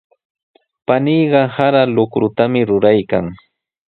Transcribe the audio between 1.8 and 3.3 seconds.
luqrutami ruraykan.